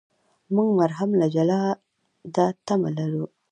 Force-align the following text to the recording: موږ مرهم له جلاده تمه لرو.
موږ 0.53 0.69
مرهم 0.79 1.09
له 1.19 1.27
جلاده 1.35 2.45
تمه 2.65 2.89
لرو. 2.97 3.25